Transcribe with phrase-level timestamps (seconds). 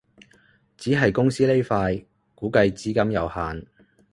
[0.77, 3.67] 只係公司呢塊估計資金有限